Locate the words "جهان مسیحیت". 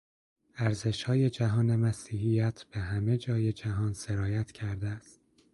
1.29-2.63